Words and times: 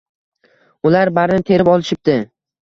Ular 0.91 1.11
barini 1.19 1.45
terib 1.51 1.71
olishibdi. 1.75 2.17